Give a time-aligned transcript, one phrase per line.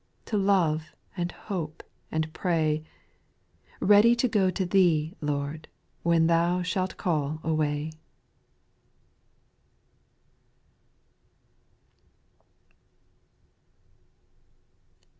[0.25, 2.83] To love, and hope, and pray;
[3.79, 5.67] Ready to go to Thee, Lord,
[6.01, 7.91] When Thou shalt call away.